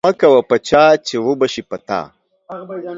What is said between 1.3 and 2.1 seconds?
به سی په تا